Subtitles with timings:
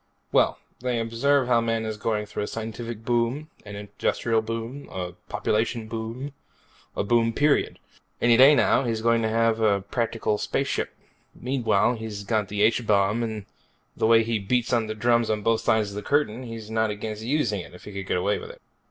[0.31, 5.11] "Well, they observe how man is going through a scientific boom, an industrial boom, a
[5.29, 6.33] population boom.
[6.95, 7.77] A boom, period.
[8.19, 10.91] Any day now he's going to have practical space ships.
[11.35, 13.45] Meanwhile, he's also got the H Bomb and
[13.95, 17.21] the way he beats the drums on both sides of the Curtain, he's not against
[17.21, 18.59] using it, if he could get away with it."